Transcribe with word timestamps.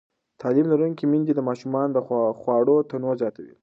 تعلیم 0.41 0.67
لرونکې 0.71 1.05
میندې 1.11 1.33
د 1.35 1.41
ماشومانو 1.49 1.91
د 1.95 1.97
خواړو 2.39 2.75
تنوع 2.89 3.13
زیاتوي. 3.21 3.55